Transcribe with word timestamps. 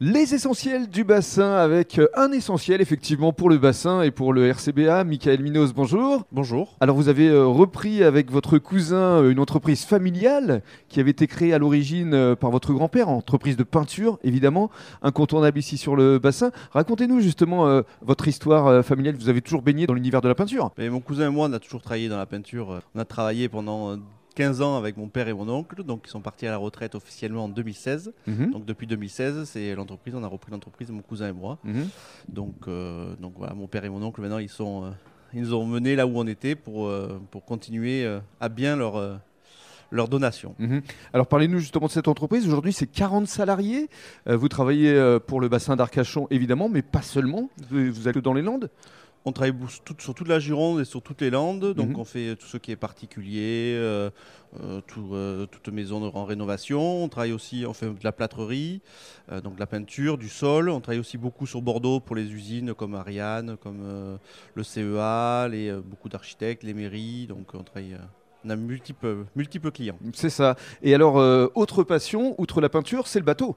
Les 0.00 0.32
essentiels 0.32 0.88
du 0.88 1.02
bassin 1.02 1.54
avec 1.54 1.98
euh, 1.98 2.06
un 2.14 2.30
essentiel 2.30 2.80
effectivement 2.80 3.32
pour 3.32 3.50
le 3.50 3.58
bassin 3.58 4.02
et 4.02 4.12
pour 4.12 4.32
le 4.32 4.46
RCBA. 4.46 5.02
Michael 5.02 5.42
Minos, 5.42 5.74
bonjour. 5.74 6.22
Bonjour. 6.30 6.76
Alors 6.78 6.94
vous 6.94 7.08
avez 7.08 7.26
euh, 7.26 7.44
repris 7.44 8.04
avec 8.04 8.30
votre 8.30 8.58
cousin 8.58 9.24
euh, 9.24 9.30
une 9.32 9.40
entreprise 9.40 9.84
familiale 9.84 10.62
qui 10.88 11.00
avait 11.00 11.10
été 11.10 11.26
créée 11.26 11.52
à 11.52 11.58
l'origine 11.58 12.36
par 12.36 12.52
votre 12.52 12.72
grand-père, 12.74 13.08
entreprise 13.08 13.56
de 13.56 13.64
peinture 13.64 14.20
évidemment, 14.22 14.70
incontournable 15.02 15.58
ici 15.58 15.76
sur 15.76 15.96
le 15.96 16.20
bassin. 16.20 16.52
Racontez-nous 16.70 17.18
justement 17.18 17.82
votre 18.00 18.28
histoire 18.28 18.84
familiale. 18.84 19.16
Vous 19.16 19.28
avez 19.28 19.42
toujours 19.42 19.62
baigné 19.62 19.88
dans 19.88 19.94
l'univers 19.94 20.20
de 20.20 20.28
la 20.28 20.36
peinture 20.36 20.70
Mon 20.78 21.00
cousin 21.00 21.26
et 21.26 21.30
moi 21.30 21.48
on 21.50 21.52
a 21.52 21.58
toujours 21.58 21.82
travaillé 21.82 22.08
dans 22.08 22.18
la 22.18 22.26
peinture. 22.26 22.82
On 22.94 23.00
a 23.00 23.04
travaillé 23.04 23.48
pendant 23.48 23.98
15 24.38 24.62
ans 24.62 24.76
avec 24.76 24.96
mon 24.96 25.08
père 25.08 25.26
et 25.26 25.32
mon 25.32 25.48
oncle, 25.48 25.82
donc 25.82 26.02
ils 26.06 26.10
sont 26.10 26.20
partis 26.20 26.46
à 26.46 26.52
la 26.52 26.58
retraite 26.58 26.94
officiellement 26.94 27.46
en 27.46 27.48
2016. 27.48 28.12
Mhm. 28.28 28.52
Donc 28.52 28.64
depuis 28.64 28.86
2016, 28.86 29.42
c'est 29.46 29.74
l'entreprise, 29.74 30.14
on 30.14 30.22
a 30.22 30.28
repris 30.28 30.52
l'entreprise, 30.52 30.92
mon 30.92 31.02
cousin 31.02 31.30
et 31.30 31.32
moi. 31.32 31.58
Mhm. 31.64 31.88
Donc, 32.28 32.54
euh, 32.68 33.16
donc 33.18 33.32
voilà, 33.36 33.54
mon 33.54 33.66
père 33.66 33.84
et 33.84 33.88
mon 33.88 34.00
oncle 34.00 34.20
maintenant 34.20 34.38
ils 34.38 34.48
sont, 34.48 34.84
euh, 34.84 34.90
ils 35.34 35.40
nous 35.40 35.54
ont 35.54 35.66
menés 35.66 35.96
là 35.96 36.06
où 36.06 36.12
on 36.14 36.26
était 36.28 36.54
pour, 36.54 36.86
euh, 36.86 37.20
pour 37.32 37.44
continuer 37.44 38.06
à 38.40 38.48
bien 38.48 38.76
leur 38.76 39.18
leur 39.90 40.06
donation. 40.06 40.54
Mhm. 40.60 40.82
Alors 41.12 41.26
parlez-nous 41.26 41.58
justement 41.58 41.86
de 41.86 41.90
cette 41.90 42.06
entreprise. 42.06 42.46
Aujourd'hui, 42.46 42.72
c'est 42.72 42.86
40 42.86 43.26
salariés. 43.26 43.88
vous 44.26 44.48
travaillez 44.48 45.18
pour 45.26 45.40
le 45.40 45.48
bassin 45.48 45.74
d'Arcachon, 45.74 46.28
évidemment, 46.30 46.68
mais 46.68 46.82
pas 46.82 47.02
seulement. 47.02 47.50
Vous 47.70 48.06
êtes 48.06 48.18
dans 48.18 48.34
les 48.34 48.42
Landes 48.42 48.70
on 49.24 49.32
travaille 49.32 49.54
sur 49.98 50.14
toute 50.14 50.28
la 50.28 50.38
Gironde 50.38 50.80
et 50.80 50.84
sur 50.84 51.02
toutes 51.02 51.20
les 51.20 51.30
Landes. 51.30 51.74
Donc, 51.74 51.90
mhm. 51.90 51.98
on 51.98 52.04
fait 52.04 52.36
tout 52.36 52.46
ce 52.46 52.56
qui 52.56 52.70
est 52.70 52.76
particulier, 52.76 53.74
euh, 53.76 54.10
euh, 54.62 54.80
euh, 55.12 55.46
toute 55.46 55.68
maison 55.68 56.10
en 56.14 56.24
rénovation. 56.24 57.04
On 57.04 57.08
travaille 57.08 57.32
aussi, 57.32 57.64
on 57.66 57.72
fait 57.72 57.86
de 57.86 58.04
la 58.04 58.12
plâtrerie, 58.12 58.80
donc 59.42 59.56
de 59.56 59.60
la 59.60 59.66
peinture, 59.66 60.18
du 60.18 60.28
sol. 60.28 60.70
On 60.70 60.80
travaille 60.80 61.00
aussi 61.00 61.18
beaucoup 61.18 61.46
sur 61.46 61.62
Bordeaux 61.62 62.00
pour 62.00 62.16
les 62.16 62.32
usines 62.32 62.74
comme 62.74 62.94
Ariane, 62.94 63.56
comme 63.56 64.18
le 64.54 64.62
CEA, 64.62 65.48
les, 65.50 65.72
beaucoup 65.72 66.08
d'architectes, 66.08 66.62
les 66.62 66.74
mairies. 66.74 67.26
Donc, 67.26 67.54
on 67.54 67.62
travaille. 67.62 67.96
on 68.44 68.50
a 68.50 68.56
multiples, 68.56 69.24
multiples 69.36 69.70
clients. 69.70 69.98
C'est 70.14 70.30
ça. 70.30 70.56
Et 70.82 70.94
alors, 70.94 71.16
autre 71.54 71.82
passion, 71.82 72.34
outre 72.38 72.60
la 72.60 72.68
peinture, 72.68 73.06
c'est 73.06 73.18
le 73.18 73.24
bateau. 73.24 73.56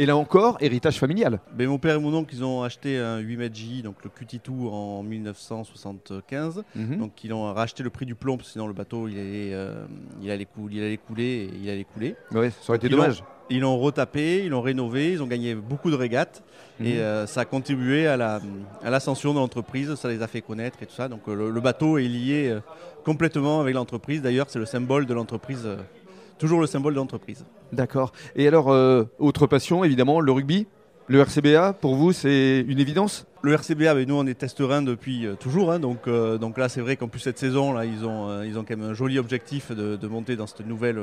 Et 0.00 0.06
là 0.06 0.16
encore, 0.16 0.56
héritage 0.60 0.96
familial. 0.96 1.40
Mais 1.56 1.66
mon 1.66 1.78
père 1.78 1.96
et 1.96 1.98
mon 1.98 2.14
oncle, 2.14 2.32
ils 2.32 2.44
ont 2.44 2.62
acheté 2.62 2.98
un 2.98 3.18
8 3.18 3.36
mètres 3.36 3.56
J, 3.56 3.82
donc 3.82 3.96
le 4.04 4.10
QT2 4.10 4.68
en 4.68 5.02
1975. 5.02 6.62
Mhm. 6.76 6.98
Donc 6.98 7.24
ils 7.24 7.32
ont 7.32 7.52
racheté 7.52 7.82
le 7.82 7.90
prix 7.90 8.06
du 8.06 8.14
plomb, 8.14 8.38
sinon 8.40 8.68
le 8.68 8.72
bateau 8.72 9.08
il 9.08 9.18
allait, 9.18 9.54
euh, 9.54 9.86
il 10.22 10.30
allait, 10.30 10.44
couler, 10.44 10.76
il 10.76 10.84
allait 10.84 10.96
couler 10.98 11.24
et 11.24 11.50
il 11.60 11.68
allait 11.68 11.84
couler. 11.84 12.14
Ouais, 12.30 12.50
ça 12.50 12.68
aurait 12.68 12.76
été 12.76 12.88
dommage. 12.88 13.24
ils 13.50 13.58
l'ont 13.58 13.76
retapé, 13.76 14.44
ils 14.44 14.50
l'ont 14.50 14.60
rénové, 14.60 15.14
ils 15.14 15.22
ont 15.22 15.26
gagné 15.26 15.56
beaucoup 15.56 15.90
de 15.90 15.96
régates 15.96 16.44
et 16.80 16.94
mhm. 16.94 16.98
euh, 17.00 17.26
ça 17.26 17.40
a 17.40 17.44
contribué 17.44 18.06
à 18.06 18.16
l'ascension 18.16 19.30
la, 19.30 19.32
à 19.32 19.34
de 19.34 19.40
l'entreprise, 19.40 19.92
ça 19.96 20.08
les 20.08 20.22
a 20.22 20.28
fait 20.28 20.42
connaître 20.42 20.80
et 20.80 20.86
tout 20.86 20.94
ça. 20.94 21.08
Donc 21.08 21.22
euh, 21.26 21.50
le, 21.50 21.60
bateau 21.60 21.98
est 21.98 22.06
lié 22.06 22.56
complètement 23.04 23.60
avec 23.60 23.74
l'entreprise. 23.74 24.22
D'ailleurs, 24.22 24.46
c'est 24.48 24.60
le 24.60 24.66
symbole 24.66 25.06
de 25.06 25.14
l'entreprise 25.14 25.68
toujours 26.38 26.60
le 26.60 26.66
symbole 26.66 26.94
de 26.94 26.98
l'entreprise. 26.98 27.44
D'accord. 27.72 28.12
Et 28.36 28.48
alors, 28.48 28.70
euh, 28.70 29.04
autre 29.18 29.46
passion, 29.46 29.84
évidemment, 29.84 30.20
le 30.20 30.32
rugby 30.32 30.66
le 31.10 31.20
RCBA, 31.20 31.72
pour 31.72 31.94
vous, 31.94 32.12
c'est 32.12 32.62
une 32.68 32.78
évidence? 32.78 33.26
Le 33.40 33.54
RCBA, 33.54 33.94
mais 33.94 34.04
nous, 34.04 34.14
on 34.14 34.26
est 34.26 34.34
testerin 34.34 34.82
depuis 34.82 35.26
euh, 35.26 35.36
toujours. 35.36 35.72
Hein, 35.72 35.78
donc, 35.78 36.06
euh, 36.06 36.36
donc 36.36 36.58
là, 36.58 36.68
c'est 36.68 36.82
vrai 36.82 36.96
qu'en 36.96 37.08
plus, 37.08 37.20
cette 37.20 37.38
saison, 37.38 37.72
là, 37.72 37.86
ils, 37.86 38.04
ont, 38.04 38.42
ils 38.42 38.58
ont 38.58 38.62
quand 38.62 38.76
même 38.76 38.90
un 38.90 38.92
joli 38.92 39.18
objectif 39.18 39.72
de, 39.72 40.06
monter 40.06 40.36
dans 40.36 40.46
cette 40.46 40.66
nouvelle, 40.66 41.00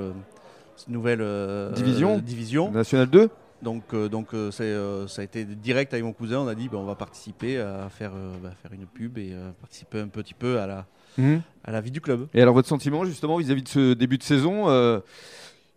nouvelle 0.88 1.26
division, 1.74 2.20
division. 2.20 2.70
Nationale 2.70 3.08
2 3.08 3.30
donc, 3.62 3.96
donc 3.96 4.30
ça 4.52 4.64
a 4.64 5.24
été 5.24 5.46
direct 5.46 5.94
avec 5.94 6.04
mon 6.06 6.14
cousin. 6.14 6.40
On 6.40 6.48
a 6.48 6.56
dit, 6.56 6.70
ben, 6.70 6.78
on 6.78 6.86
va 6.86 6.96
participer 6.96 7.58
à 7.58 7.90
faire, 7.90 8.12
bah, 8.42 8.52
faire 8.62 8.74
une 8.74 8.86
pub 8.86 9.18
et 9.18 9.34
participer 9.62 10.00
un 10.00 10.08
petit 10.08 10.34
peu 10.34 10.60
à 10.60 10.68
la, 10.68 10.86
Mhm. 11.18 11.42
à 11.64 11.72
la 11.72 11.82
vie 11.82 11.92
du 11.92 12.02
club. 12.02 12.28
Et 12.34 12.42
alors 12.42 12.54
votre 12.54 12.68
sentiment 12.68 13.06
justement 13.06 13.38
vis-à-vis 13.38 13.64
de 13.64 13.68
ce 13.68 13.94
début 13.94 14.18
de 14.18 14.24
saison, 14.24 14.70
euh, 14.70 15.00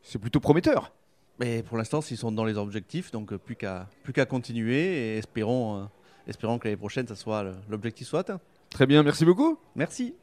c'est 0.02 0.18
plutôt 0.18 0.40
prometteur 0.40 0.92
Mais 1.38 1.62
pour 1.62 1.76
l'instant, 1.78 2.00
ils 2.10 2.16
sont 2.16 2.32
dans 2.32 2.44
les 2.44 2.56
objectifs, 2.56 3.12
donc 3.12 3.32
euh, 3.32 3.38
plus 3.38 3.54
qu'à 3.54 3.88
plus 4.02 4.12
qu'à 4.12 4.26
continuer 4.26 5.14
et 5.14 5.18
espérons, 5.18 5.76
euh, 5.78 5.84
espérons 6.26 6.58
que 6.58 6.64
l'année 6.66 6.76
prochaine, 6.76 7.06
ça 7.06 7.14
soit 7.14 7.44
l'objectif 7.68 8.08
soit 8.08 8.20
atteint. 8.20 8.40
Très 8.70 8.86
bien, 8.86 9.02
merci 9.02 9.24
beaucoup. 9.24 9.58
Merci. 9.76 10.14